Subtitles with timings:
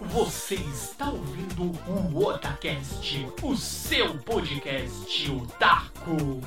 [0.00, 1.72] Você está ouvindo
[2.14, 6.40] o Otacast, o seu podcast otaku.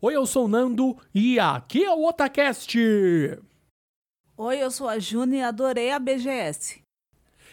[0.00, 2.78] Oi, eu sou o Nando e aqui é o Otacast.
[4.38, 6.80] Oi, eu sou a Juni e adorei a BGS.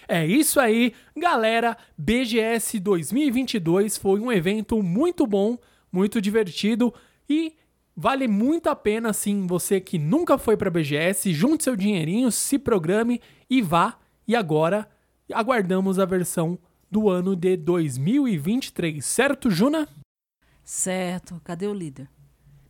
[0.07, 1.77] É isso aí, galera.
[1.97, 5.57] BGS 2022 foi um evento muito bom,
[5.91, 6.93] muito divertido
[7.29, 7.53] e
[7.95, 12.57] vale muito a pena sim você que nunca foi para BGS, junte seu dinheirinho, se
[12.57, 13.97] programe e vá.
[14.27, 14.87] E agora
[15.31, 16.57] aguardamos a versão
[16.89, 19.87] do ano de 2023, certo, Juna?
[20.63, 21.41] Certo.
[21.43, 22.07] Cadê o líder?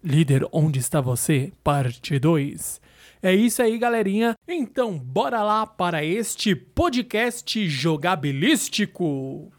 [0.04, 1.52] Líder, onde está você?
[1.64, 2.82] Parte 2.
[3.22, 4.36] É isso aí, galerinha.
[4.48, 9.52] Então, bora lá para este podcast jogabilístico.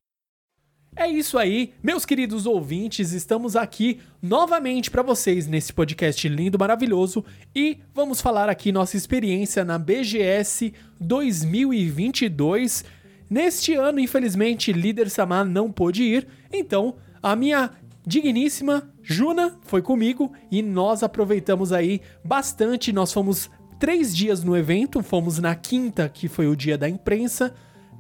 [0.96, 7.24] É isso aí, meus queridos ouvintes, estamos aqui novamente para vocês nesse podcast lindo, maravilhoso
[7.52, 12.84] e vamos falar aqui nossa experiência na BGS 2022.
[13.28, 17.72] Neste ano, infelizmente, líder Samar não pôde ir, então a minha
[18.06, 22.92] digníssima Juna foi comigo e nós aproveitamos aí bastante.
[22.92, 23.50] Nós fomos
[23.80, 27.52] três dias no evento, fomos na quinta, que foi o dia da imprensa,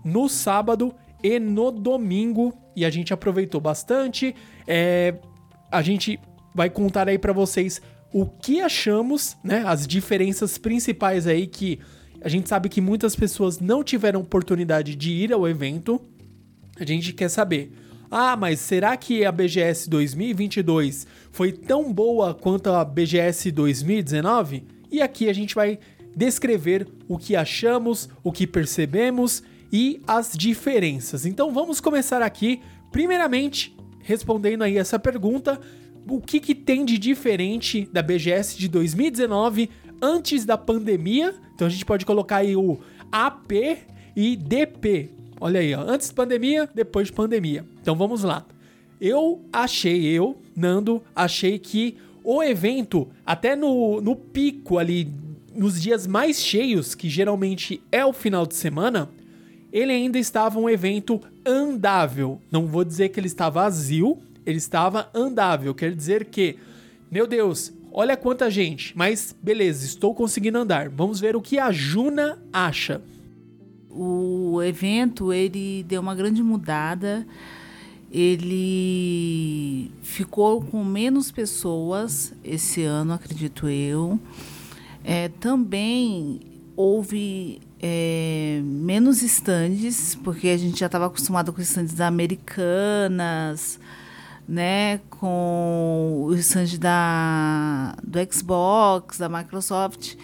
[0.04, 4.36] no sábado e no domingo e a gente aproveitou bastante.
[4.66, 5.14] É,
[5.72, 6.20] a gente
[6.54, 7.80] vai contar aí para vocês
[8.12, 9.64] o que achamos, né?
[9.66, 11.80] As diferenças principais aí que
[12.20, 15.98] a gente sabe que muitas pessoas não tiveram oportunidade de ir ao evento.
[16.78, 17.72] A gente quer saber.
[18.10, 24.62] Ah, mas será que a BGS 2022 foi tão boa quanto a BGS 2019?
[24.92, 25.78] E aqui a gente vai
[26.14, 29.42] descrever o que achamos, o que percebemos
[29.74, 31.26] e as diferenças.
[31.26, 32.60] Então vamos começar aqui,
[32.92, 35.60] primeiramente, respondendo aí essa pergunta:
[36.08, 39.68] o que, que tem de diferente da BGS de 2019
[40.00, 41.34] antes da pandemia?
[41.56, 42.78] Então a gente pode colocar aí o
[43.10, 43.50] AP
[44.14, 45.10] e DP.
[45.40, 47.64] Olha aí, ó, antes de pandemia, depois de pandemia.
[47.82, 48.46] Então vamos lá.
[49.00, 55.12] Eu achei, eu, Nando, achei que o evento, até no, no pico ali,
[55.52, 59.10] nos dias mais cheios, que geralmente é o final de semana,
[59.74, 62.40] ele ainda estava um evento andável.
[62.48, 65.74] Não vou dizer que ele está vazio, ele estava andável.
[65.74, 66.56] Quer dizer que,
[67.10, 70.88] meu Deus, olha quanta gente, mas beleza, estou conseguindo andar.
[70.88, 73.02] Vamos ver o que a Juna acha.
[73.90, 77.26] O evento ele deu uma grande mudada.
[78.12, 84.20] Ele ficou com menos pessoas esse ano, acredito eu.
[85.02, 86.38] É, também
[86.76, 93.78] houve é, menos estandes, porque a gente já estava acostumado com estandes americanas,
[94.48, 100.16] né, com o stand da, do Xbox, da Microsoft,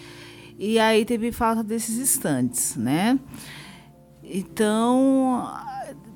[0.57, 3.19] e aí teve falta desses estandes, né?
[4.23, 5.51] Então,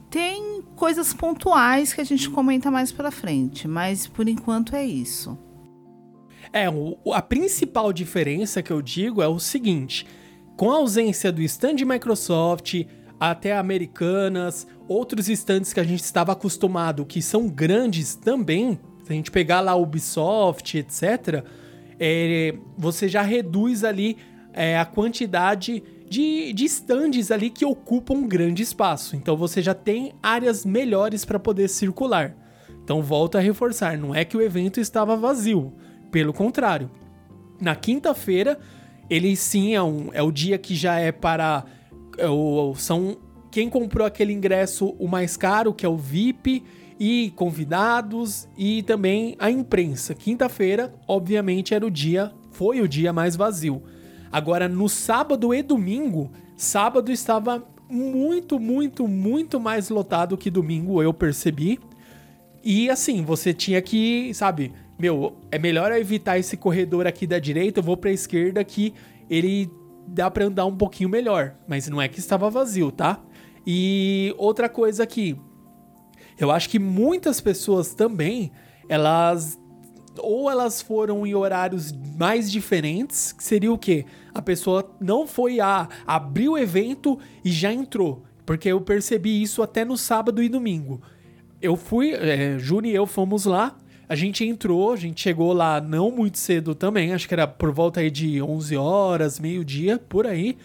[0.10, 5.38] tem coisas pontuais que a gente comenta mais para frente, mas por enquanto é isso.
[6.54, 6.68] É,
[7.14, 10.06] a principal diferença que eu digo é o seguinte:
[10.56, 12.86] com a ausência do stand Microsoft,
[13.20, 19.16] até Americanas, outros stands que a gente estava acostumado, que são grandes também, se a
[19.16, 21.44] gente pegar lá Ubisoft, etc.,
[22.00, 24.18] é, você já reduz ali
[24.54, 29.16] é, a quantidade de, de stands ali que ocupam um grande espaço.
[29.16, 32.36] Então você já tem áreas melhores para poder circular.
[32.84, 35.74] Então volto a reforçar, não é que o evento estava vazio,
[36.12, 36.90] pelo contrário.
[37.60, 38.60] Na quinta-feira
[39.10, 41.66] ele sim é, um, é o dia que já é para.
[42.18, 43.18] É o, são
[43.52, 46.64] quem comprou aquele ingresso o mais caro, que é o VIP,
[47.00, 50.14] e convidados e também a imprensa.
[50.14, 53.82] Quinta-feira, obviamente, era o dia, foi o dia mais vazio.
[54.32, 61.14] Agora, no sábado e domingo, sábado estava muito, muito, muito mais lotado que domingo, eu
[61.14, 61.80] percebi.
[62.64, 67.80] E assim, você tinha que, sabe, meu, é melhor evitar esse corredor aqui da direita,
[67.80, 68.94] eu vou pra esquerda que
[69.30, 69.70] ele
[70.08, 71.56] dá pra andar um pouquinho melhor.
[71.68, 73.22] Mas não é que estava vazio, tá?
[73.66, 75.36] E outra coisa aqui,
[76.40, 78.52] eu acho que muitas pessoas também,
[78.88, 79.60] elas
[80.18, 84.06] ou elas foram em horários mais diferentes, que seria o quê?
[84.34, 89.62] A pessoa não foi a abrir o evento e já entrou, porque eu percebi isso
[89.62, 91.02] até no sábado e domingo.
[91.62, 93.76] Eu fui, é, Juni e eu fomos lá,
[94.08, 97.72] a gente entrou, a gente chegou lá não muito cedo também, acho que era por
[97.72, 100.58] volta aí de 11 horas, meio-dia, por aí.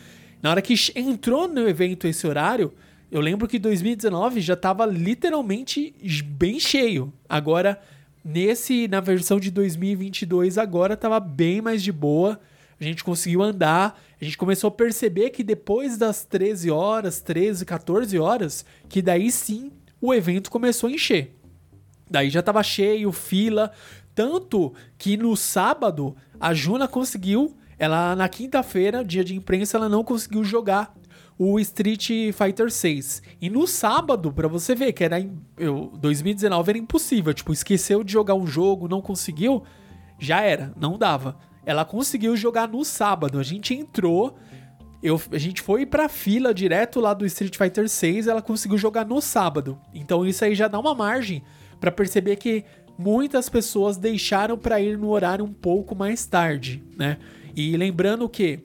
[0.43, 2.73] Na hora que entrou no evento esse horário,
[3.11, 5.95] eu lembro que 2019 já estava literalmente
[6.25, 7.13] bem cheio.
[7.29, 7.81] Agora,
[8.25, 12.41] nesse, na versão de 2022, agora estava bem mais de boa.
[12.79, 17.65] a gente conseguiu andar, a gente começou a perceber que depois das 13 horas, 13,
[17.65, 21.40] 14 horas, que daí sim o evento começou a encher.
[22.11, 23.71] Daí já tava cheio, fila,
[24.15, 30.03] tanto que no sábado a Juna conseguiu, ela na quinta-feira, dia de imprensa, ela não
[30.03, 30.93] conseguiu jogar
[31.39, 33.23] o Street Fighter 6.
[33.41, 35.25] E no sábado, para você ver que era
[35.57, 39.63] eu, 2019 era impossível, tipo, esqueceu de jogar um jogo, não conseguiu,
[40.19, 41.39] já era, não dava.
[41.65, 43.39] Ela conseguiu jogar no sábado.
[43.39, 44.37] A gente entrou,
[45.03, 49.07] eu, a gente foi pra fila direto lá do Street Fighter 6, ela conseguiu jogar
[49.07, 49.81] no sábado.
[49.95, 51.43] Então isso aí já dá uma margem
[51.81, 52.65] para perceber que
[52.99, 57.17] muitas pessoas deixaram para ir no horário um pouco mais tarde, né?
[57.57, 58.61] E lembrando que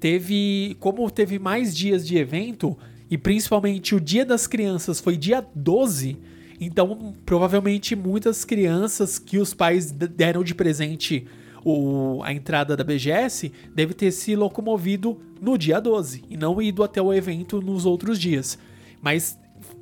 [0.00, 2.76] teve, como teve mais dias de evento,
[3.10, 6.16] e principalmente o Dia das Crianças foi dia 12,
[6.60, 11.26] então provavelmente muitas crianças que os pais deram de presente
[11.64, 16.82] o, a entrada da BGS deve ter se locomovido no dia 12 e não ido
[16.82, 18.58] até o evento nos outros dias.
[19.02, 19.38] Mas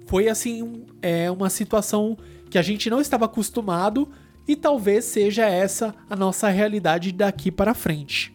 [0.06, 2.16] foi assim é uma situação
[2.48, 4.08] que a gente não estava acostumado
[4.46, 8.34] e talvez seja essa a nossa realidade daqui para frente.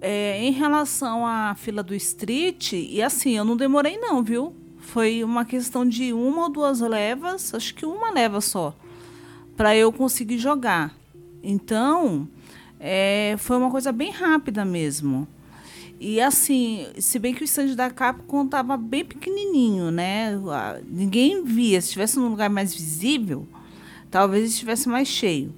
[0.00, 4.54] É, em relação à fila do Street, e assim, eu não demorei não, viu?
[4.78, 8.74] Foi uma questão de uma ou duas levas, acho que uma leva só,
[9.56, 10.94] para eu conseguir jogar.
[11.42, 12.28] Então,
[12.78, 15.26] é, foi uma coisa bem rápida mesmo.
[15.98, 20.38] E assim, se bem que o stand da Capcom estava bem pequenininho, né?
[20.88, 21.80] Ninguém via.
[21.80, 23.46] Se estivesse num lugar mais visível,
[24.10, 25.54] talvez estivesse mais cheio.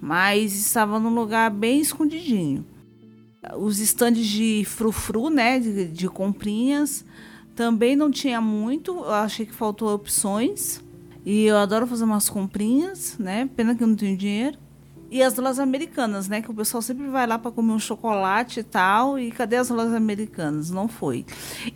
[0.00, 2.64] Mas estava num lugar bem escondidinho
[3.56, 7.04] os estandes de frufru, né, de, de comprinhas,
[7.54, 8.92] também não tinha muito.
[8.92, 10.82] Eu achei que faltou opções.
[11.24, 13.50] E eu adoro fazer umas comprinhas, né?
[13.54, 14.58] Pena que eu não tenho dinheiro.
[15.10, 16.42] E as lojas americanas, né?
[16.42, 19.18] Que o pessoal sempre vai lá para comer um chocolate e tal.
[19.18, 20.70] E cadê as lojas americanas?
[20.70, 21.24] Não foi.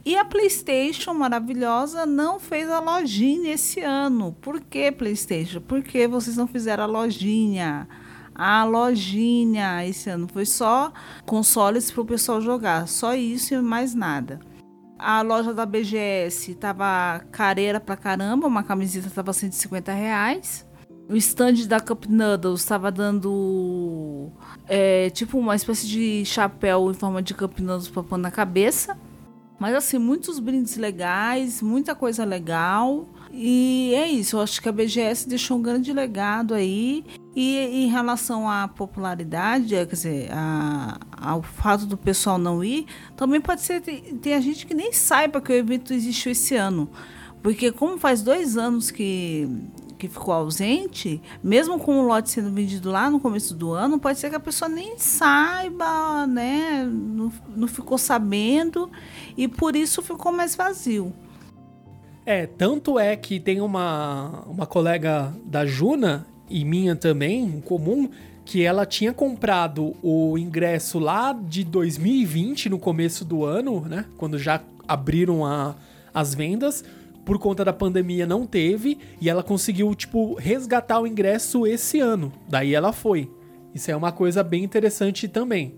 [0.04, 4.36] E a PlayStation maravilhosa não fez a lojinha esse ano.
[4.40, 5.60] Por que PlayStation?
[5.60, 7.88] Porque vocês não fizeram a lojinha
[8.34, 10.28] a lojinha esse ano.
[10.28, 10.92] Foi só
[11.26, 14.40] consoles para o pessoal jogar, só isso e mais nada.
[14.98, 20.66] A loja da BGS tava careira pra caramba, uma camiseta tava 150 reais.
[21.12, 24.30] O stand da Cup Noodles estava dando
[24.66, 28.96] é, tipo uma espécie de chapéu em forma de Cup Noodles para pôr na cabeça.
[29.58, 33.06] Mas assim, muitos brindes legais, muita coisa legal.
[33.30, 37.04] E é isso, eu acho que a BGS deixou um grande legado aí.
[37.36, 43.38] E em relação à popularidade, quer dizer, a, ao fato do pessoal não ir, também
[43.38, 46.88] pode ser tem, tem a gente que nem saiba que o evento existiu esse ano.
[47.42, 49.46] Porque como faz dois anos que,
[50.02, 54.18] que ficou ausente, mesmo com o lote sendo vendido lá no começo do ano, pode
[54.18, 56.84] ser que a pessoa nem saiba, né?
[56.84, 58.90] Não, não ficou sabendo
[59.36, 61.12] e por isso ficou mais vazio.
[62.26, 68.10] É, tanto é que tem uma, uma colega da Juna e minha também, em comum,
[68.44, 74.04] que ela tinha comprado o ingresso lá de 2020, no começo do ano, né?
[74.18, 75.76] Quando já abriram a,
[76.12, 76.84] as vendas.
[77.24, 82.32] Por conta da pandemia não teve e ela conseguiu, tipo, resgatar o ingresso esse ano.
[82.48, 83.30] Daí ela foi.
[83.74, 85.74] Isso é uma coisa bem interessante também.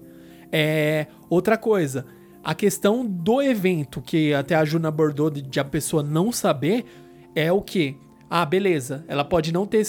[0.51, 2.07] É, outra coisa,
[2.43, 6.85] a questão do evento, que até a Juna abordou de, de a pessoa não saber,
[7.35, 7.97] é o que?
[8.29, 9.85] Ah, beleza, ela pode não ter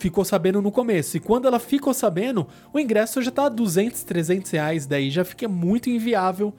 [0.00, 1.18] ficou sabendo no começo.
[1.18, 4.86] E quando ela ficou sabendo, o ingresso já tá 200, 300 reais.
[4.86, 6.54] Daí já fica muito inviável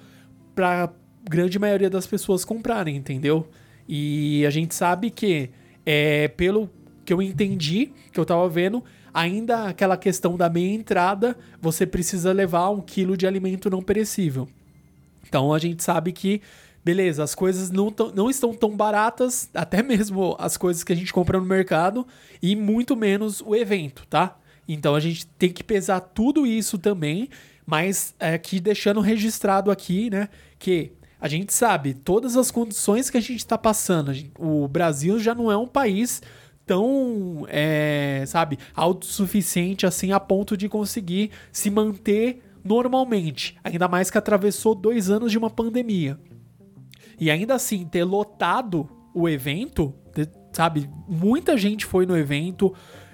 [0.54, 0.94] pra
[1.28, 3.48] grande maioria das pessoas comprarem, entendeu?
[3.94, 5.50] E a gente sabe que,
[5.86, 6.70] é, pelo
[7.04, 8.82] que eu entendi, que eu tava vendo,
[9.14, 14.48] ainda aquela questão da meia entrada, você precisa levar um quilo de alimento não perecível.
[15.28, 16.42] Então a gente sabe que,
[16.86, 21.12] beleza, as coisas não, não estão tão baratas, até mesmo as coisas que a gente
[21.12, 22.08] compra no mercado,
[22.42, 24.38] e muito menos o evento, tá?
[24.70, 27.28] Então a gente tem que pesar tudo isso também,
[27.66, 33.18] mas é, aqui deixando registrado aqui, né, que a gente sabe todas as condições que
[33.18, 34.12] a gente está passando.
[34.40, 36.20] O Brasil já não é um país
[36.66, 44.18] tão, é, sabe, autossuficiente assim a ponto de conseguir se manter normalmente, ainda mais que
[44.18, 46.20] atravessou dois anos de uma pandemia.
[47.20, 49.94] E ainda assim, ter lotado o evento,
[50.52, 50.90] sabe?
[51.08, 52.74] Muita gente foi no evento,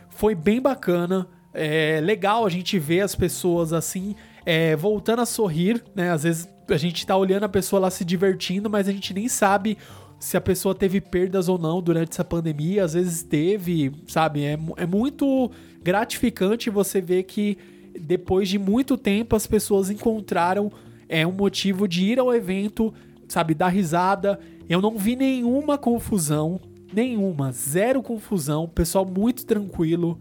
[0.09, 1.27] foi bem bacana.
[1.53, 6.11] É legal a gente ver as pessoas assim, é, voltando a sorrir, né?
[6.11, 9.27] Às vezes a gente tá olhando a pessoa lá se divertindo, mas a gente nem
[9.27, 9.77] sabe
[10.19, 12.83] se a pessoa teve perdas ou não durante essa pandemia.
[12.83, 14.43] Às vezes teve, sabe?
[14.43, 15.51] É, é muito
[15.83, 17.57] gratificante você ver que
[17.99, 20.71] depois de muito tempo as pessoas encontraram
[21.09, 22.93] é, um motivo de ir ao evento,
[23.27, 24.39] sabe, dar risada.
[24.69, 26.59] Eu não vi nenhuma confusão,
[26.93, 30.19] nenhuma, zero confusão, pessoal muito tranquilo.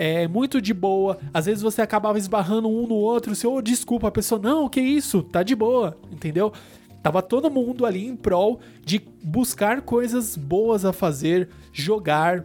[0.00, 1.18] É muito de boa.
[1.34, 3.34] Às vezes você acabava esbarrando um no outro.
[3.34, 6.52] Você, oh, desculpa, a pessoa, não, que isso, tá de boa, entendeu?
[7.02, 12.44] Tava todo mundo ali em prol de buscar coisas boas a fazer, jogar,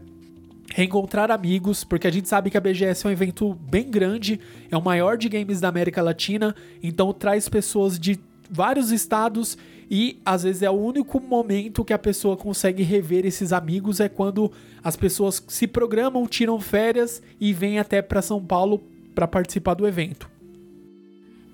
[0.74, 4.40] reencontrar amigos, porque a gente sabe que a BGS é um evento bem grande,
[4.72, 8.20] é o maior de games da América Latina, então traz pessoas de
[8.50, 9.58] vários estados
[9.96, 14.10] e às vezes é o único momento que a pessoa consegue rever esses amigos é
[14.10, 14.52] quando
[14.84, 18.82] as pessoas se programam, tiram férias e vêm até para São Paulo
[19.14, 20.33] para participar do evento.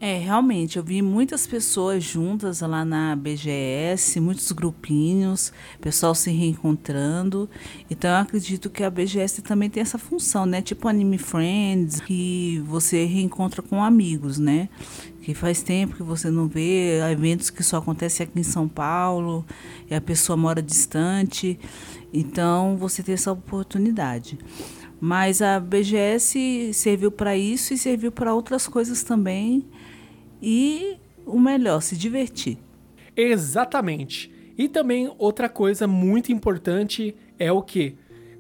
[0.02, 5.52] É, realmente, eu vi muitas pessoas juntas lá na BGS, muitos grupinhos,
[5.82, 7.50] pessoal se reencontrando.
[7.92, 10.62] Então eu acredito que a BGS também tem essa função, né?
[10.62, 14.70] Tipo Anime Friends, que você reencontra com amigos, né?
[15.22, 19.46] Que faz tempo que você não vê, eventos que só acontecem aqui em São Paulo,
[19.92, 21.60] e a pessoa mora distante.
[22.14, 24.40] Então você tem essa oportunidade.
[25.02, 29.68] Mas a BGS serviu para isso e serviu para outras coisas também
[30.42, 32.58] e o melhor, se divertir.
[33.16, 34.32] Exatamente.
[34.58, 37.98] E também outra coisa muito importante é o que?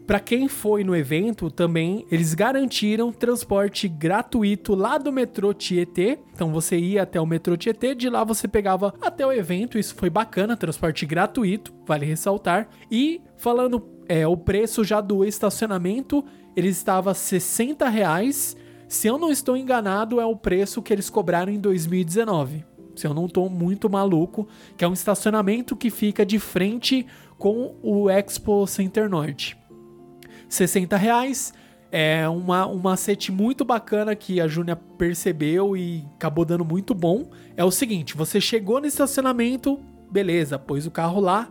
[0.09, 6.17] Para quem foi no evento, também eles garantiram transporte gratuito lá do metrô Tietê.
[6.33, 9.77] Então você ia até o metrô Tietê, de lá você pegava até o evento.
[9.77, 12.67] Isso foi bacana, transporte gratuito, vale ressaltar.
[12.89, 16.25] E falando é, o preço já do estacionamento,
[16.55, 18.57] ele estava 60 reais
[18.89, 22.65] se eu não estou enganado, é o preço que eles cobraram em 2019.
[22.95, 27.05] Se eu não estou muito maluco, que é um estacionamento que fica de frente
[27.37, 29.55] com o Expo Center Norte.
[30.49, 31.53] 60 reais
[31.91, 37.29] é uma, um macete muito bacana que a Júnia percebeu e acabou dando muito bom.
[37.55, 39.79] É o seguinte: você chegou no estacionamento,
[40.09, 41.47] beleza, pôs o carro lá,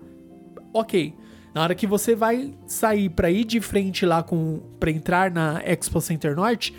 [0.75, 1.15] ok.
[1.55, 5.63] Na hora que você vai sair para ir de frente lá com para entrar na
[5.65, 6.75] Expo Center Norte,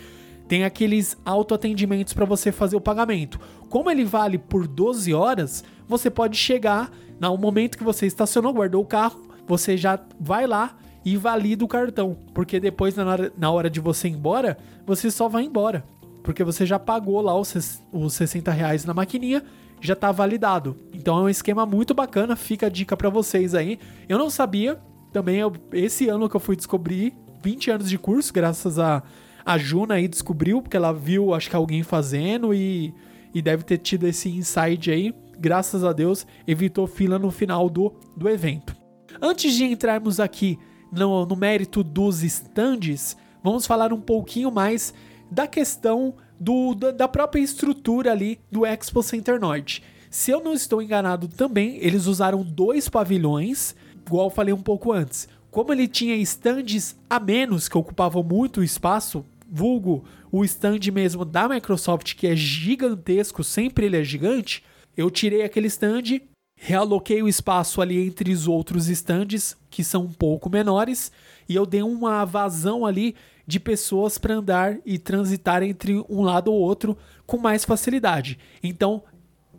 [0.50, 3.38] tem aqueles autoatendimentos para você fazer o pagamento.
[3.68, 6.90] Como ele vale por 12 horas, você pode chegar
[7.20, 11.68] no momento que você estacionou, guardou o carro, você já vai lá e valida o
[11.68, 15.84] cartão, porque depois na hora, na hora de você ir embora, você só vai embora,
[16.20, 19.44] porque você já pagou lá os, os 60 reais na maquininha,
[19.80, 20.76] já tá validado.
[20.92, 23.78] Então é um esquema muito bacana, fica a dica para vocês aí.
[24.08, 24.80] Eu não sabia,
[25.12, 29.00] também eu, esse ano que eu fui descobrir, 20 anos de curso, graças a
[29.44, 32.94] a Juna aí descobriu, porque ela viu, acho que alguém fazendo e,
[33.34, 35.14] e deve ter tido esse insight aí.
[35.38, 38.76] Graças a Deus, evitou fila no final do, do evento.
[39.20, 40.58] Antes de entrarmos aqui
[40.92, 44.92] no, no mérito dos stands, vamos falar um pouquinho mais
[45.30, 49.82] da questão do, da própria estrutura ali do Expo Center Norte.
[50.10, 54.92] Se eu não estou enganado também, eles usaram dois pavilhões, igual eu falei um pouco
[54.92, 55.28] antes.
[55.50, 61.48] Como ele tinha stands a menos que ocupavam muito espaço, vulgo o stand mesmo da
[61.48, 64.62] Microsoft, que é gigantesco, sempre ele é gigante,
[64.96, 66.20] eu tirei aquele stand,
[66.54, 71.10] realoquei o espaço ali entre os outros stands, que são um pouco menores,
[71.48, 76.52] e eu dei uma vazão ali de pessoas para andar e transitar entre um lado
[76.52, 78.38] ou outro com mais facilidade.
[78.62, 79.02] Então,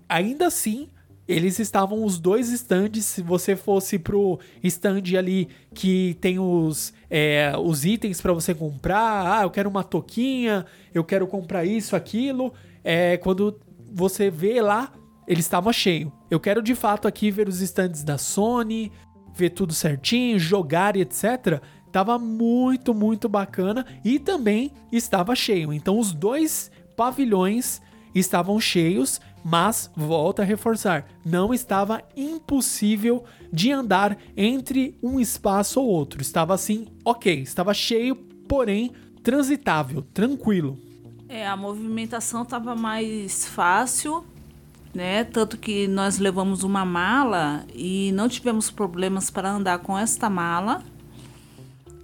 [0.07, 0.89] ainda assim,
[1.31, 3.05] eles estavam os dois stands.
[3.05, 9.39] Se você fosse pro stand ali que tem os, é, os itens para você comprar,
[9.39, 12.53] ah, eu quero uma toquinha, eu quero comprar isso, aquilo.
[12.83, 13.59] É, quando
[13.91, 14.91] você vê lá,
[15.27, 16.11] ele estava cheio.
[16.29, 18.91] Eu quero de fato aqui ver os stands da Sony,
[19.33, 21.61] ver tudo certinho, jogar e etc.
[21.91, 25.71] Tava muito, muito bacana e também estava cheio.
[25.71, 27.81] Então os dois pavilhões
[28.13, 35.87] estavam cheios mas, volto a reforçar, não estava impossível de andar entre um espaço ou
[35.87, 36.21] outro.
[36.21, 38.15] Estava assim, ok, estava cheio,
[38.47, 38.91] porém
[39.23, 40.79] transitável, tranquilo.
[41.27, 44.25] É, a movimentação estava mais fácil,
[44.93, 45.23] né?
[45.23, 50.83] Tanto que nós levamos uma mala e não tivemos problemas para andar com esta mala.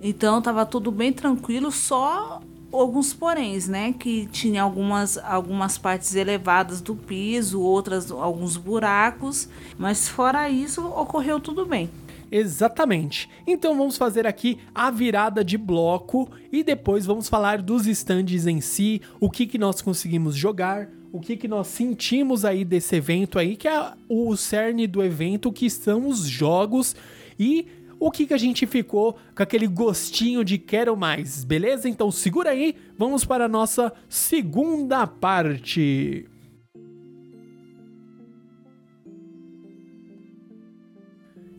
[0.01, 2.39] Então estava tudo bem tranquilo, só
[2.71, 3.93] alguns poréns, né?
[3.93, 9.47] Que tinha algumas, algumas partes elevadas do piso, outras alguns buracos,
[9.77, 11.89] mas fora isso ocorreu tudo bem.
[12.31, 13.29] Exatamente.
[13.45, 18.59] Então vamos fazer aqui a virada de bloco e depois vamos falar dos stands em
[18.59, 23.39] si, o que, que nós conseguimos jogar, o que, que nós sentimos aí desse evento
[23.39, 26.95] aí, que é o cerne do evento, que são os jogos
[27.39, 27.67] e
[27.99, 31.89] o que, que a gente ficou com aquele gostinho de quero mais, beleza?
[31.89, 36.27] Então segura aí, vamos para a nossa segunda parte.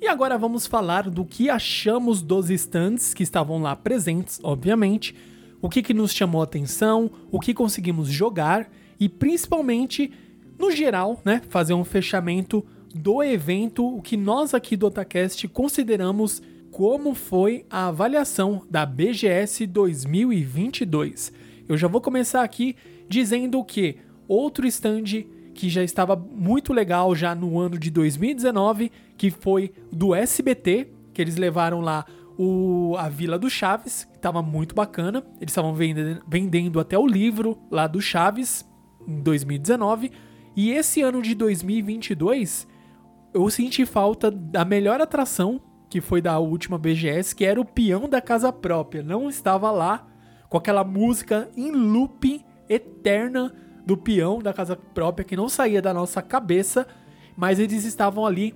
[0.00, 5.14] E agora vamos falar do que achamos dos stands que estavam lá presentes, obviamente,
[5.60, 10.12] o que, que nos chamou a atenção, o que conseguimos jogar e principalmente,
[10.56, 12.64] no geral, né, fazer um fechamento
[12.94, 19.66] do evento, o que nós aqui do Otacast consideramos como foi a avaliação da BGS
[19.66, 21.32] 2022.
[21.68, 22.76] Eu já vou começar aqui
[23.08, 29.30] dizendo que outro stand que já estava muito legal já no ano de 2019, que
[29.30, 32.06] foi do SBT, que eles levaram lá
[32.38, 35.24] o, a Vila do Chaves, que estava muito bacana.
[35.40, 38.64] Eles estavam vendendo, vendendo até o livro lá do Chaves
[39.06, 40.12] em 2019.
[40.54, 42.68] E esse ano de 2022,
[43.32, 48.08] eu senti falta da melhor atração, que foi da última BGS, que era o peão
[48.08, 49.02] da casa própria.
[49.02, 50.06] Não estava lá
[50.48, 53.54] com aquela música em loop eterna
[53.86, 56.86] do peão da casa própria que não saía da nossa cabeça,
[57.36, 58.54] mas eles estavam ali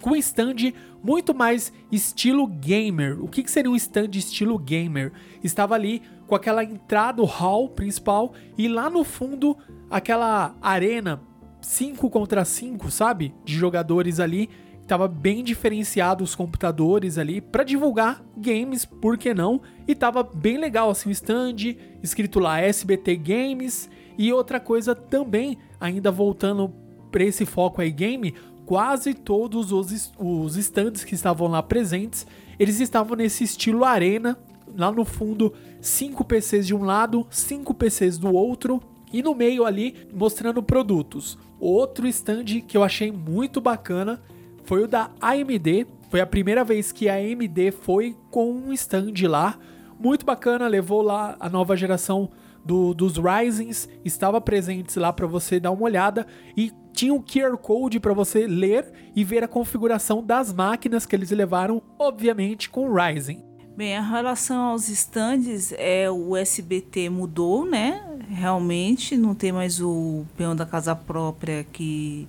[0.00, 0.72] com um stand
[1.02, 3.22] muito mais estilo gamer.
[3.22, 5.12] O que, que seria um stand estilo gamer?
[5.42, 9.56] Estava ali com aquela entrada, o hall principal, e lá no fundo
[9.90, 11.20] aquela arena
[11.66, 13.34] 5 contra 5, sabe?
[13.44, 14.48] De jogadores ali.
[14.86, 19.60] Tava bem diferenciado os computadores ali para divulgar games, por que não?
[19.86, 25.58] E tava bem legal assim o stand, escrito lá SBT Games e outra coisa também,
[25.80, 26.72] ainda voltando
[27.10, 28.32] para esse foco aí game,
[28.64, 32.24] quase todos os, os stands que estavam lá presentes,
[32.60, 34.38] eles estavam nesse estilo arena,
[34.76, 38.80] lá no fundo, cinco PCs de um lado, cinco PCs do outro,
[39.16, 41.38] e no meio ali mostrando produtos.
[41.58, 44.22] Outro stand que eu achei muito bacana
[44.64, 45.86] foi o da AMD.
[46.10, 49.58] Foi a primeira vez que a AMD foi com um stand lá.
[49.98, 52.28] Muito bacana, levou lá a nova geração
[52.62, 57.56] do, dos Risings estava presentes lá para você dar uma olhada e tinha um QR
[57.56, 62.90] Code para você ler e ver a configuração das máquinas que eles levaram, obviamente com
[62.90, 63.42] o Ryzen.
[63.76, 68.02] Bem, a relação aos stands, é, o SBT mudou, né?
[68.26, 72.26] Realmente, não tem mais o peão da casa própria que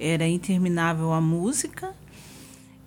[0.00, 1.94] era interminável a música.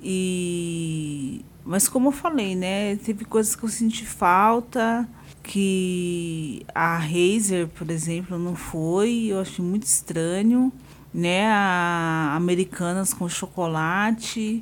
[0.02, 5.08] E mas como eu falei, né, teve coisas que eu senti falta
[5.42, 10.74] que a Razer, por exemplo, não foi, eu achei muito estranho,
[11.14, 11.48] né?
[11.48, 14.62] A Americanas com chocolate.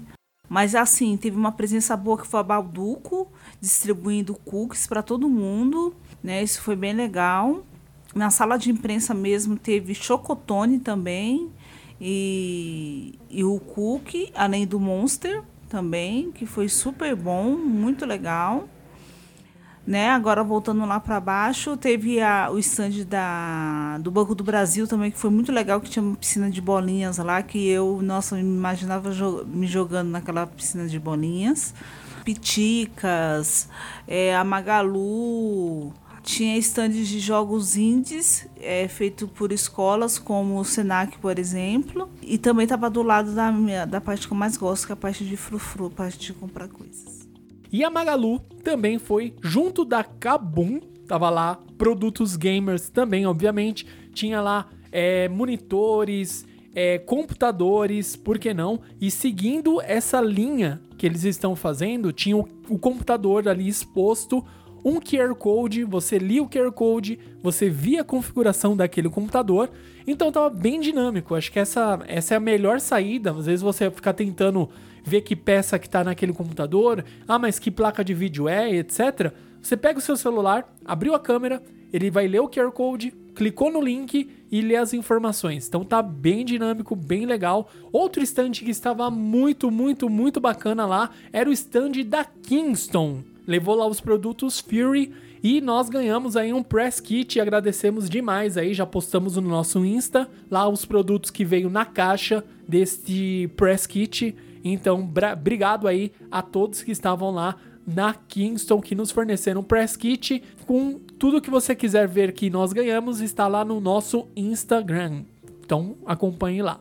[0.52, 5.96] Mas assim, teve uma presença boa que foi a Balduco, distribuindo cookies para todo mundo,
[6.22, 6.44] né?
[6.44, 7.64] Isso foi bem legal.
[8.14, 11.50] Na sala de imprensa mesmo teve chocotone também
[12.02, 18.68] e, e o cookie, além do Monster também, que foi super bom, muito legal.
[19.92, 20.10] Né?
[20.10, 25.12] Agora voltando lá para baixo, teve a, o stand da, do Banco do Brasil também,
[25.12, 28.42] que foi muito legal, que tinha uma piscina de bolinhas lá, que eu, nossa, me
[28.42, 31.74] imaginava jo me jogando naquela piscina de bolinhas.
[32.24, 33.68] Piticas,
[34.08, 35.92] é, a Magalu,
[36.24, 42.10] tinha estandes de jogos indies é, feito por escolas como o Senac, por exemplo.
[42.22, 43.52] E também estava do lado da,
[43.86, 46.32] da parte que eu mais gosto, que é a parte de frufru, a parte de
[46.32, 47.21] comprar coisas.
[47.72, 54.42] E a Magalu também foi junto da Kabum, tava lá produtos gamers também, obviamente, tinha
[54.42, 58.80] lá é, monitores, é, computadores, por que não?
[59.00, 64.44] E seguindo essa linha que eles estão fazendo, tinha o, o computador ali exposto,
[64.84, 69.70] um QR Code, você lia o QR Code, você via a configuração daquele computador,
[70.06, 71.36] então tava bem dinâmico.
[71.36, 73.32] Acho que essa, essa é a melhor saída.
[73.32, 74.70] Às vezes você ficar tentando
[75.04, 79.34] ver que peça que está naquele computador, ah, mas que placa de vídeo é, etc.
[79.62, 81.62] Você pega o seu celular, abriu a câmera,
[81.94, 85.68] ele vai ler o QR Code, clicou no link e lê as informações.
[85.68, 87.70] Então tá bem dinâmico, bem legal.
[87.92, 93.24] Outro stand que estava muito, muito, muito bacana lá era o stand da Kingston.
[93.52, 95.12] Levou lá os produtos Fury
[95.44, 100.30] e nós ganhamos aí um press kit, agradecemos demais aí, já postamos no nosso Insta
[100.50, 104.34] lá os produtos que veio na caixa deste press kit.
[104.64, 109.98] Então, obrigado aí a todos que estavam lá na Kingston que nos forneceram um press
[109.98, 115.26] kit com tudo que você quiser ver que nós ganhamos está lá no nosso Instagram.
[115.62, 116.80] Então, acompanhe lá.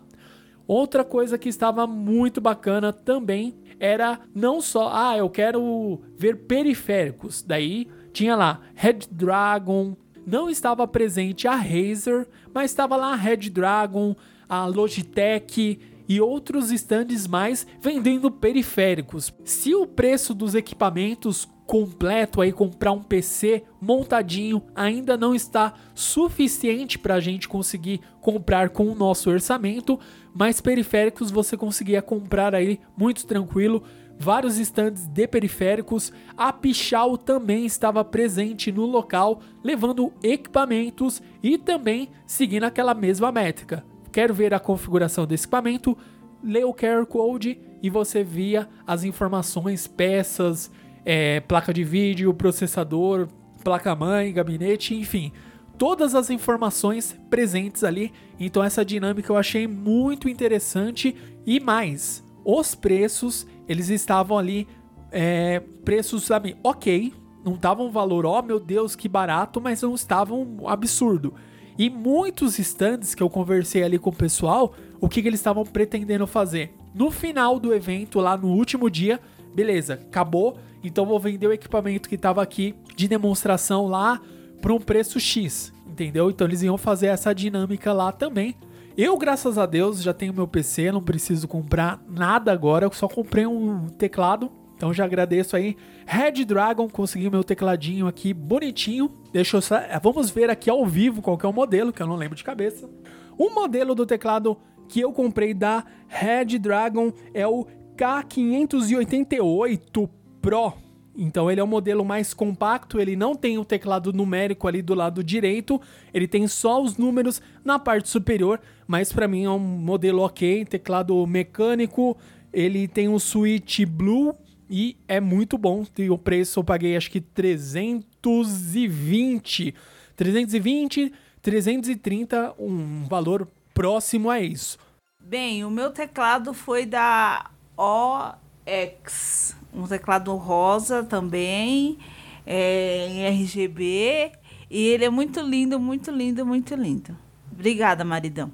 [0.68, 7.42] Outra coisa que estava muito bacana também era não só, ah, eu quero ver periféricos.
[7.42, 13.48] Daí tinha lá Red Dragon, não estava presente a Razer, mas estava lá a Red
[13.48, 14.14] Dragon,
[14.48, 19.32] a Logitech, e outros stands mais vendendo periféricos.
[19.44, 26.98] Se o preço dos equipamentos completo aí comprar um PC montadinho ainda não está suficiente
[26.98, 29.96] para a gente conseguir comprar com o nosso orçamento,
[30.34, 33.84] mas periféricos você conseguia comprar aí muito tranquilo.
[34.18, 42.08] Vários stands de periféricos, a Pichal também estava presente no local, levando equipamentos e também
[42.26, 43.84] seguindo aquela mesma métrica.
[44.10, 45.96] Quero ver a configuração desse equipamento,
[46.42, 50.68] lê o QR Code e você via as informações, peças,
[51.12, 53.26] é, placa de vídeo, processador,
[53.64, 55.32] placa-mãe, gabinete, enfim,
[55.76, 58.12] todas as informações presentes ali.
[58.38, 64.68] Então essa dinâmica eu achei muito interessante e mais, os preços eles estavam ali
[65.10, 67.12] é, preços sabe, ok,
[67.44, 71.34] não estavam um valor, ó oh, meu Deus que barato, mas não estavam um absurdo.
[71.76, 75.64] E muitos stands que eu conversei ali com o pessoal, o que, que eles estavam
[75.64, 76.72] pretendendo fazer?
[76.94, 79.18] No final do evento, lá no último dia,
[79.54, 84.20] beleza, acabou, então vou vender o equipamento que estava aqui de demonstração lá
[84.60, 86.30] por um preço X, entendeu?
[86.30, 88.54] Então eles iam fazer essa dinâmica lá também.
[88.96, 93.08] Eu, graças a Deus, já tenho meu PC, não preciso comprar nada agora, eu só
[93.08, 94.50] comprei um teclado.
[94.76, 95.76] Então já agradeço aí.
[96.06, 99.10] Red Dragon, consegui meu tecladinho aqui bonitinho.
[99.30, 99.78] Deixa eu só...
[100.02, 102.88] Vamos ver aqui ao vivo qual é o modelo, que eu não lembro de cabeça.
[103.36, 104.56] O modelo do teclado
[104.88, 107.66] que eu comprei da Red Dragon é o
[108.00, 110.08] K588
[110.40, 110.72] Pro.
[111.14, 114.94] Então ele é um modelo mais compacto, ele não tem o teclado numérico ali do
[114.94, 115.78] lado direito,
[116.14, 120.64] ele tem só os números na parte superior, mas para mim é um modelo ok,
[120.64, 122.16] teclado mecânico,
[122.50, 124.34] ele tem um switch blue
[124.68, 125.84] e é muito bom.
[125.98, 129.74] E o preço eu paguei acho que 320,
[130.16, 134.78] 320, 330, um valor próximo a isso.
[135.22, 141.98] Bem, o meu teclado foi da OX um teclado rosa também,
[142.46, 144.32] é, em RGB.
[144.70, 147.16] E ele é muito lindo, muito lindo, muito lindo.
[147.52, 148.52] Obrigada, maridão.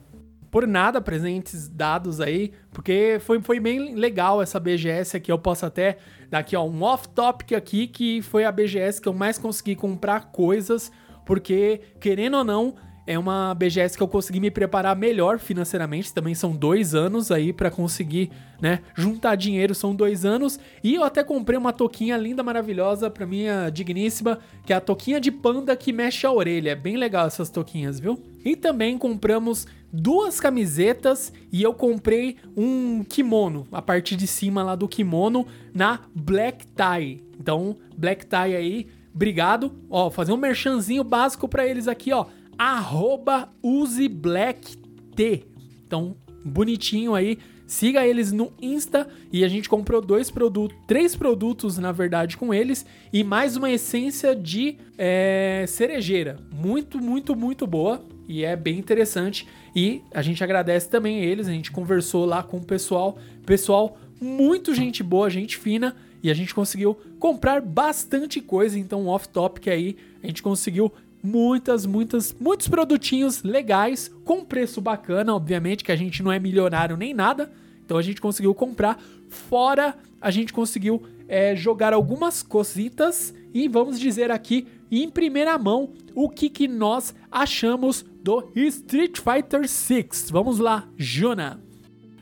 [0.51, 5.31] Por nada, presentes dados aí, porque foi, foi bem legal essa BGS aqui.
[5.31, 5.99] Eu posso até
[6.31, 10.33] dar aqui ó, um off-topic aqui, que foi a BGS que eu mais consegui comprar
[10.33, 10.91] coisas,
[11.27, 12.75] porque, querendo ou não,
[13.07, 16.13] é uma BGS que eu consegui me preparar melhor financeiramente.
[16.13, 18.81] Também são dois anos aí para conseguir, né?
[18.97, 20.59] Juntar dinheiro são dois anos.
[20.83, 25.21] E eu até comprei uma toquinha linda, maravilhosa para minha digníssima, que é a toquinha
[25.21, 26.71] de panda que mexe a orelha.
[26.71, 28.21] É bem legal essas toquinhas, viu?
[28.45, 34.75] E também compramos duas camisetas e eu comprei um kimono, a parte de cima lá
[34.75, 37.23] do kimono na Black Tie.
[37.39, 39.73] Então, Black Tie aí, obrigado.
[39.89, 42.27] Ó, fazer um merchanzinho básico para eles aqui, ó
[42.59, 45.45] arroba useblackT.
[45.87, 47.39] Então, bonitinho aí.
[47.67, 52.55] Siga eles no Insta e a gente comprou dois produtos, três produtos na verdade com
[52.55, 56.39] eles e mais uma essência de é, cerejeira.
[56.55, 59.49] Muito, muito, muito boa e é bem interessante.
[59.75, 64.75] E a gente agradece também eles, a gente conversou lá com o pessoal, pessoal muito
[64.75, 68.79] gente boa, gente fina e a gente conseguiu comprar bastante coisa.
[68.79, 70.93] Então, off-topic aí, a gente conseguiu
[71.27, 76.97] muitas, muitas, muitos produtinhos legais com preço bacana, obviamente que a gente não é milionário
[76.97, 77.51] nem nada,
[77.85, 79.03] então a gente conseguiu comprar.
[79.29, 85.91] Fora, a gente conseguiu é, jogar algumas cositas e vamos dizer aqui em primeira mão
[86.15, 90.31] o que, que nós achamos do Street Fighter 6.
[90.31, 91.66] Vamos lá, Juna.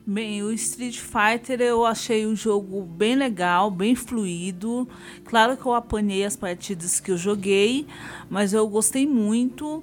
[0.06, 4.86] Bem, o Street Fighter eu achei um jogo bem legal, bem fluido.
[5.24, 7.86] Claro que eu apanhei as partidas que eu joguei,
[8.28, 9.82] mas eu gostei muito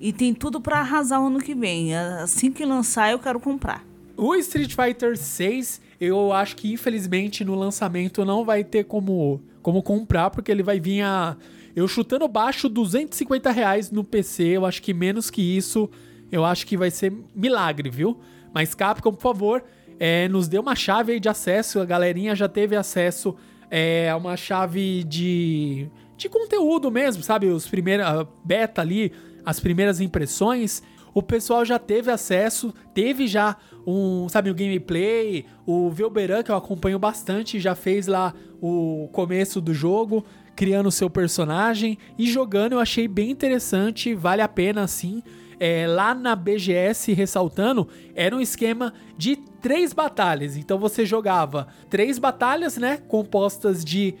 [0.00, 1.94] e tem tudo para arrasar o ano que vem.
[1.94, 3.84] Assim que lançar, eu quero comprar.
[4.16, 9.84] O Street Fighter 6, eu acho que infelizmente no lançamento não vai ter como, como
[9.84, 11.36] comprar, porque ele vai vir a.
[11.76, 15.88] Eu chutando baixo 250 reais no PC, eu acho que menos que isso,
[16.30, 18.18] eu acho que vai ser milagre, viu?
[18.52, 19.64] Mas Capcom, por favor,
[19.98, 21.80] é, nos dê uma chave de acesso.
[21.80, 23.36] A galerinha já teve acesso
[23.70, 27.46] é, a uma chave de, de conteúdo mesmo, sabe?
[27.46, 28.06] Os primeiros
[28.44, 29.12] beta ali,
[29.44, 30.82] as primeiras impressões.
[31.12, 35.44] O pessoal já teve acesso, teve já um, sabe, o um gameplay.
[35.66, 40.92] O Velberan, que eu acompanho bastante, já fez lá o começo do jogo, criando o
[40.92, 42.72] seu personagem e jogando.
[42.72, 45.22] Eu achei bem interessante, vale a pena assim
[45.60, 50.56] é, lá na BGS, ressaltando, era um esquema de três batalhas.
[50.56, 52.96] Então você jogava três batalhas, né?
[52.96, 54.14] Compostas de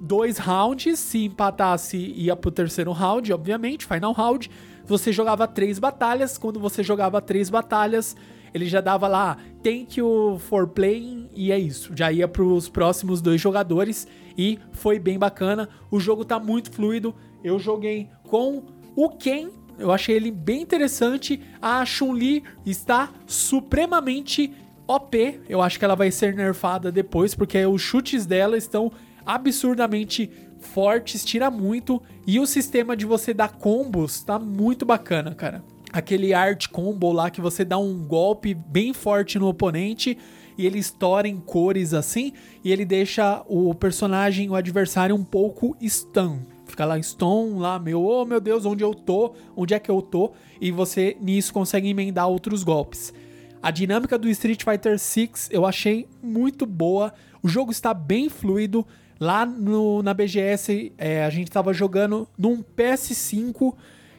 [0.00, 0.98] dois rounds.
[0.98, 4.50] Se empatasse, ia pro terceiro round, obviamente, final round.
[4.84, 6.36] Você jogava três batalhas.
[6.36, 8.16] Quando você jogava três batalhas,
[8.52, 11.92] ele já dava lá thank you for playing e é isso.
[11.94, 15.68] Já ia para os próximos dois jogadores e foi bem bacana.
[15.88, 17.14] O jogo tá muito fluido.
[17.44, 18.64] Eu joguei com
[18.96, 21.40] o Ken, eu achei ele bem interessante.
[21.60, 24.52] A Chun-Li está supremamente
[24.86, 25.40] OP.
[25.48, 28.92] Eu acho que ela vai ser nerfada depois, porque os chutes dela estão
[29.24, 32.00] absurdamente fortes, tira muito.
[32.26, 35.64] E o sistema de você dar combos tá muito bacana, cara.
[35.92, 40.16] Aquele art combo lá que você dá um golpe bem forte no oponente
[40.56, 45.76] e ele estoura em cores assim e ele deixa o personagem, o adversário um pouco
[45.82, 46.42] stun.
[46.70, 49.34] Fica lá stun, lá, meu, oh meu Deus, onde eu tô?
[49.56, 50.32] Onde é que eu tô?
[50.60, 53.12] E você nisso consegue emendar outros golpes.
[53.62, 57.12] A dinâmica do Street Fighter 6 eu achei muito boa.
[57.42, 58.86] O jogo está bem fluido.
[59.18, 63.74] Lá no, na BGS, é, a gente estava jogando num PS5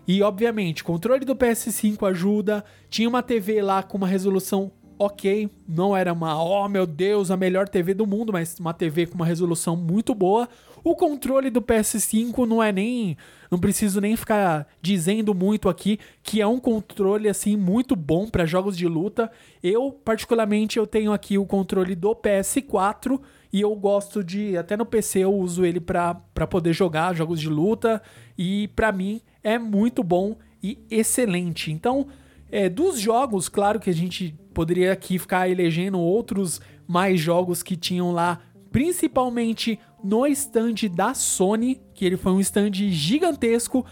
[0.08, 2.64] e, obviamente, controle do PS5 ajuda.
[2.88, 7.38] Tinha uma TV lá com uma resolução ok, não era uma, oh meu Deus, a
[7.38, 10.48] melhor TV do mundo, mas uma TV com uma resolução muito boa.
[10.84, 13.15] O controle do PS5 não é nem,
[13.52, 18.46] não preciso nem ficar dizendo muito aqui que é um controle assim muito bom para
[18.46, 19.32] jogos de luta.
[19.62, 23.20] Eu particularmente eu tenho aqui o controle do PS4
[23.54, 26.15] e eu gosto de, até no PC eu uso ele para
[26.50, 28.02] poder jogar jogos de luta
[28.38, 31.72] e para mim é muito bom e excelente.
[31.72, 32.08] Então,
[32.52, 37.76] é, dos jogos, claro que a gente poderia aqui ficar elegendo outros mais jogos que
[37.76, 38.39] tinham lá,
[38.72, 43.86] principalmente no stand da Sony, que ele foi um stand gigantesco,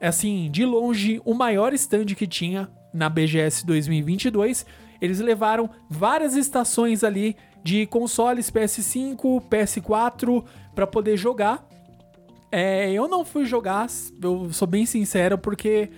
[0.00, 4.64] assim, de longe o maior stand que tinha na BGS 2022.
[5.00, 10.44] Eles levaram várias estações ali de consoles PS5, PS4
[10.74, 11.66] para poder jogar.
[12.50, 13.86] É, eu não fui jogar,
[14.22, 15.90] eu sou bem sincero, porque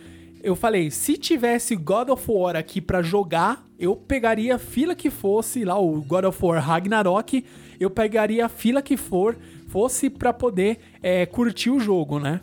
[0.43, 5.09] eu falei, se tivesse God of War aqui para jogar, eu pegaria a fila que
[5.09, 7.43] fosse, lá o God of War Ragnarok,
[7.81, 9.39] eu pegaria a fila que for,
[9.69, 12.43] fosse para poder é, curtir o jogo, né?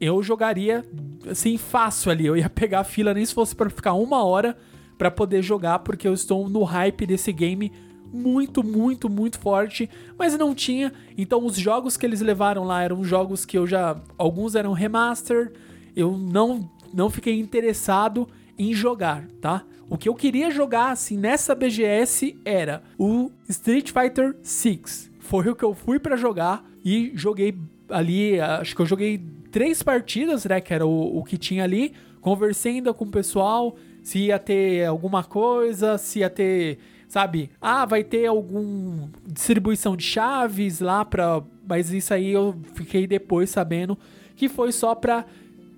[0.00, 0.82] Eu jogaria
[1.30, 4.56] assim fácil ali, eu ia pegar a fila nem se fosse para ficar uma hora
[4.96, 7.70] para poder jogar, porque eu estou no hype desse game
[8.10, 10.90] muito, muito, muito forte, mas não tinha.
[11.18, 15.52] Então os jogos que eles levaram lá eram jogos que eu já alguns eram remaster,
[15.94, 18.26] eu não não fiquei interessado
[18.58, 19.66] em jogar, tá?
[19.90, 25.10] O que eu queria jogar assim nessa BGS era o Street Fighter 6.
[25.18, 27.56] Foi o que eu fui para jogar e joguei
[27.88, 29.20] ali, acho que eu joguei
[29.50, 33.76] três partidas, né, que era o, o que tinha ali, conversei ainda com o pessoal,
[34.02, 37.50] se ia ter alguma coisa, se ia ter sabe?
[37.58, 43.48] Ah, vai ter algum distribuição de chaves lá para, mas isso aí eu fiquei depois
[43.48, 43.98] sabendo
[44.36, 45.24] que foi só para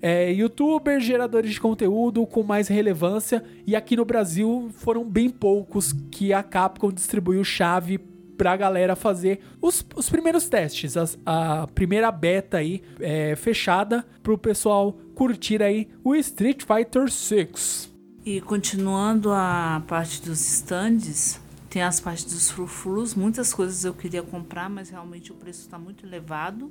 [0.01, 5.93] é, youtubers, geradores de conteúdo com mais relevância e aqui no Brasil foram bem poucos
[6.11, 7.99] que a Capcom distribuiu chave
[8.37, 14.39] pra galera fazer os, os primeiros testes, a, a primeira beta aí é, fechada pro
[14.39, 17.93] pessoal curtir aí o Street Fighter 6.
[18.25, 23.15] E continuando a parte dos stands, tem as partes dos frufrus.
[23.15, 26.71] Muitas coisas eu queria comprar, mas realmente o preço está muito elevado.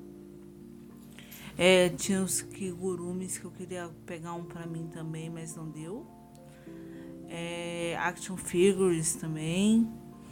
[1.61, 6.07] É, tinha os kigurumis que eu queria pegar um para mim também, mas não deu.
[7.27, 9.85] É, action figures também.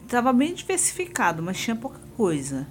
[0.07, 2.65] Tava bem diversificado, mas tinha pouca coisa.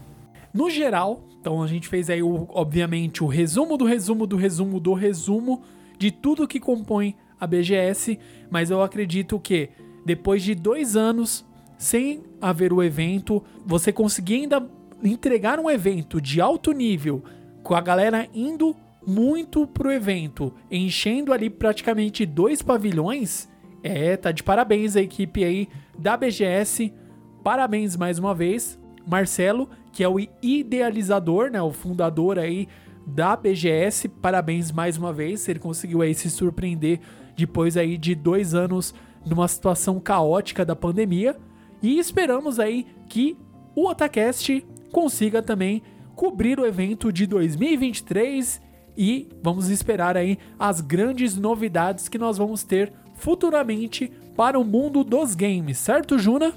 [0.54, 4.80] No geral, então a gente fez aí, o, obviamente, o resumo do resumo do resumo
[4.80, 5.62] do resumo
[5.98, 8.18] de tudo que compõe a BGS,
[8.50, 9.68] mas eu acredito que
[10.02, 11.44] depois de dois anos
[11.76, 14.66] sem haver o evento, você conseguir ainda
[15.04, 17.22] entregar um evento de alto nível,
[17.66, 23.48] com a galera indo muito pro evento, enchendo ali praticamente dois pavilhões,
[23.82, 26.94] é, tá de parabéns a equipe aí da BGS.
[27.42, 32.68] Parabéns mais uma vez, Marcelo, que é o idealizador, né, o fundador aí
[33.04, 34.10] da BGS.
[34.10, 37.00] Parabéns mais uma vez, ele conseguiu aí se surpreender
[37.36, 41.36] depois aí de dois anos numa situação caótica da pandemia.
[41.82, 43.36] E esperamos aí que
[43.74, 45.82] o Otacast consiga também
[46.16, 48.60] cobrir o evento de 2023
[48.96, 55.04] e vamos esperar aí as grandes novidades que nós vamos ter futuramente para o mundo
[55.04, 56.52] dos games, certo, Juna?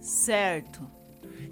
[0.00, 0.80] Certo.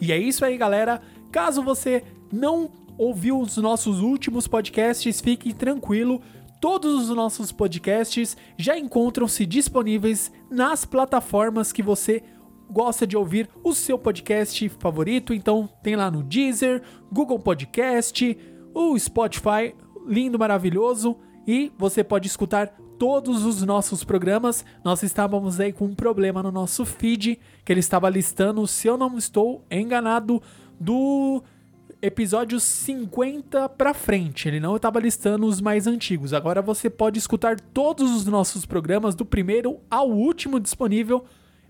[0.01, 1.01] E é isso aí, galera.
[1.31, 6.21] Caso você não ouviu os nossos últimos podcasts, fique tranquilo,
[6.63, 12.23] Todos os nossos podcasts já encontram-se disponíveis nas plataformas que você
[12.71, 15.35] gosta de ouvir o seu podcast favorito.
[15.35, 18.39] Então, tem lá no Deezer, Google Podcast,
[18.75, 19.75] o Spotify,
[20.07, 21.17] lindo, maravilhoso.
[21.47, 24.65] E você pode escutar todos os nossos programas.
[24.85, 28.97] Nós estávamos aí com um problema no nosso feed, que ele estava listando, se eu
[28.97, 30.41] não estou enganado,
[30.79, 31.43] do
[32.01, 34.49] episódio 50 para frente.
[34.49, 36.33] Ele não estava listando os mais antigos.
[36.33, 41.25] Agora você pode escutar todos os nossos programas do primeiro ao último disponível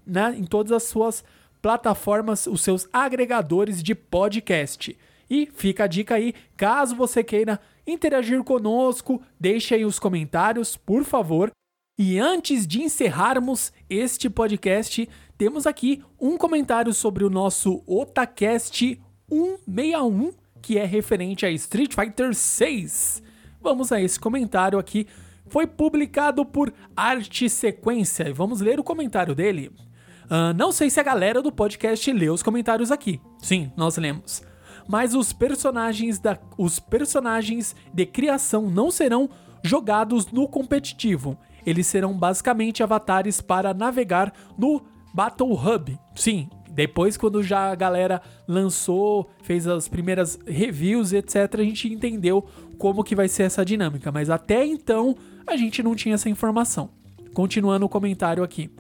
[0.07, 1.25] né, em todas as suas
[1.61, 4.97] plataformas, os seus agregadores de podcast.
[5.31, 11.05] E fica a dica aí, caso você queira interagir conosco, deixe aí os comentários, por
[11.05, 11.51] favor.
[11.99, 20.33] E antes de encerrarmos este podcast, temos aqui um comentário sobre o nosso Otacast 161,
[20.61, 23.23] que é referente a Street Fighter 6.
[23.61, 25.07] Vamos a esse comentário aqui.
[25.47, 29.71] Foi publicado por Arte Sequência e vamos ler o comentário dele.
[30.33, 33.21] Uh, não sei se a galera do podcast leu os comentários aqui.
[33.39, 34.43] Sim, nós lemos.
[34.89, 39.29] Mas os personagens, da, os personagens de criação não serão
[39.63, 41.37] jogados no competitivo.
[41.67, 45.99] Eles serão basicamente avatares para navegar no Battle Hub.
[46.15, 52.43] Sim, depois, quando já a galera lançou, fez as primeiras reviews, etc., a gente entendeu
[52.79, 54.11] como que vai ser essa dinâmica.
[54.11, 55.15] Mas até então,
[55.47, 56.89] a gente não tinha essa informação.
[57.35, 58.71] Continuando o comentário aqui.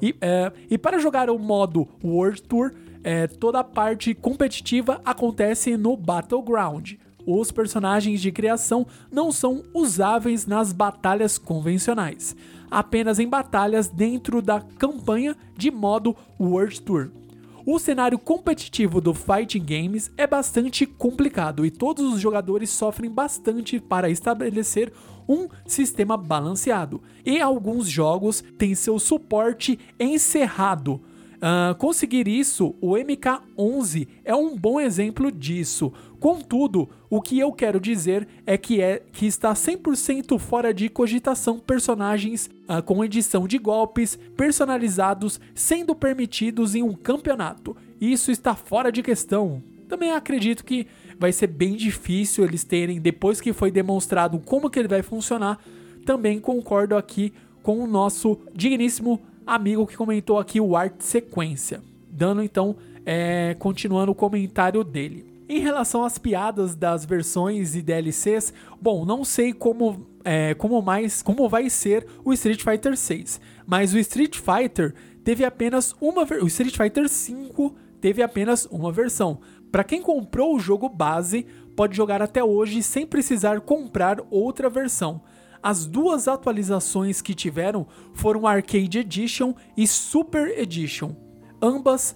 [0.00, 5.76] E, é, e para jogar o modo World Tour, é, toda a parte competitiva acontece
[5.76, 6.94] no Battleground.
[7.26, 12.34] Os personagens de criação não são usáveis nas batalhas convencionais,
[12.70, 17.10] apenas em batalhas dentro da campanha de modo World Tour.
[17.66, 23.78] O cenário competitivo do Fighting Games é bastante complicado e todos os jogadores sofrem bastante
[23.78, 24.90] para estabelecer
[25.28, 27.02] um sistema balanceado.
[27.24, 31.00] E alguns jogos têm seu suporte encerrado.
[31.36, 35.92] Uh, conseguir isso, o MK11 é um bom exemplo disso.
[36.20, 41.58] Contudo, o que eu quero dizer é que, é, que está 100% fora de cogitação
[41.58, 47.74] personagens uh, com edição de golpes personalizados sendo permitidos em um campeonato.
[47.98, 49.62] Isso está fora de questão.
[49.88, 50.86] Também acredito que
[51.18, 55.58] vai ser bem difícil eles terem, depois que foi demonstrado como que ele vai funcionar,
[56.04, 61.80] também concordo aqui com o nosso digníssimo amigo que comentou aqui o Art Sequência.
[62.10, 65.29] Dando então, é, continuando o comentário dele.
[65.52, 71.22] Em relação às piadas das versões e DLCs, bom, não sei como, é, como mais
[71.22, 76.46] como vai ser o Street Fighter 6, mas o Street Fighter teve apenas uma o
[76.46, 79.40] Street Fighter 5 teve apenas uma versão.
[79.72, 85.20] Para quem comprou o jogo base, pode jogar até hoje sem precisar comprar outra versão.
[85.60, 91.16] As duas atualizações que tiveram foram Arcade Edition e Super Edition.
[91.60, 92.14] Ambas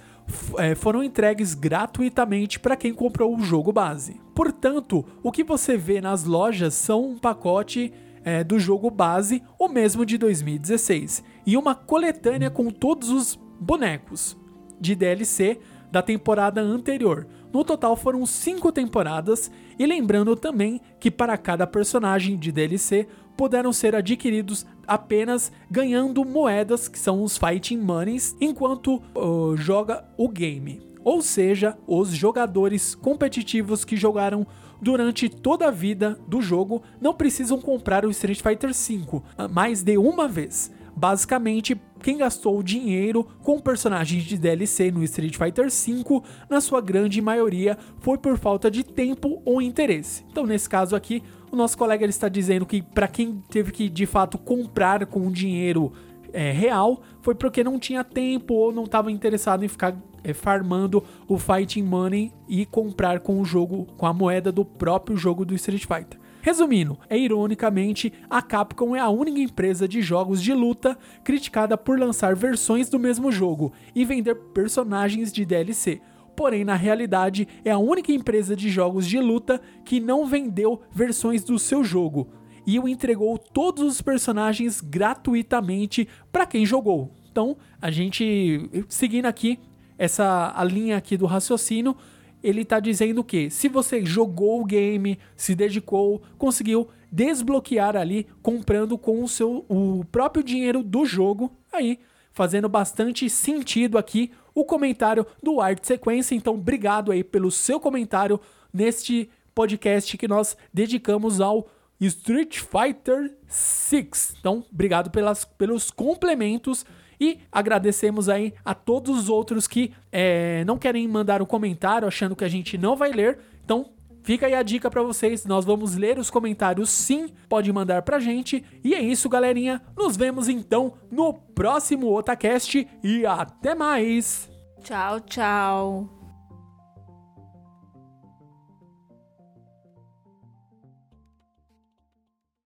[0.58, 4.20] é, foram entregues gratuitamente para quem comprou o jogo base.
[4.34, 7.92] Portanto, o que você vê nas lojas são um pacote
[8.24, 14.36] é, do jogo base, o mesmo de 2016, e uma coletânea com todos os bonecos
[14.80, 15.58] de DLC
[15.90, 17.26] da temporada anterior.
[17.52, 23.72] No total foram cinco temporadas, e lembrando também que para cada personagem de DLC puderam
[23.72, 30.82] ser adquiridos apenas ganhando moedas, que são os Fighting Monies, enquanto uh, joga o game.
[31.02, 34.46] Ou seja, os jogadores competitivos que jogaram
[34.80, 39.82] durante toda a vida do jogo não precisam comprar o Street Fighter V uh, mais
[39.82, 40.72] de uma vez.
[40.96, 47.18] Basicamente, quem gastou dinheiro com personagens de DLC no Street Fighter V, na sua grande
[47.22, 50.22] maioria, foi por falta de tempo ou interesse.
[50.30, 54.04] Então, nesse caso aqui, o nosso colega está dizendo que para quem teve que de
[54.04, 55.94] fato comprar com dinheiro
[56.30, 61.02] é, real, foi porque não tinha tempo ou não estava interessado em ficar é, farmando
[61.26, 65.54] o Fighting Money e comprar com o jogo, com a moeda do próprio jogo do
[65.54, 66.20] Street Fighter.
[66.44, 71.98] Resumindo, é ironicamente, a Capcom é a única empresa de jogos de luta criticada por
[71.98, 76.02] lançar versões do mesmo jogo e vender personagens de DLC.
[76.36, 81.42] Porém, na realidade, é a única empresa de jogos de luta que não vendeu versões
[81.42, 82.28] do seu jogo
[82.66, 87.10] e o entregou todos os personagens gratuitamente para quem jogou.
[87.32, 89.58] Então, a gente seguindo aqui
[89.96, 91.96] essa a linha aqui do raciocínio,
[92.44, 98.98] ele está dizendo que se você jogou o game, se dedicou, conseguiu desbloquear ali comprando
[98.98, 101.98] com o seu o próprio dinheiro do jogo, aí
[102.32, 106.34] fazendo bastante sentido aqui o comentário do Art Sequência.
[106.34, 108.38] Então, obrigado aí pelo seu comentário
[108.70, 111.66] neste podcast que nós dedicamos ao
[111.98, 114.36] Street Fighter 6.
[114.38, 116.84] Então, obrigado pelas, pelos complementos
[117.20, 122.36] e agradecemos aí a todos os outros que é, não querem mandar um comentário achando
[122.36, 123.38] que a gente não vai ler.
[123.64, 123.90] Então,
[124.24, 128.18] Fica aí a dica para vocês, nós vamos ler os comentários sim, pode mandar pra
[128.18, 128.64] gente.
[128.82, 129.82] E é isso, galerinha.
[129.94, 134.48] Nos vemos então no próximo Otacast e até mais.
[134.82, 136.23] Tchau, tchau.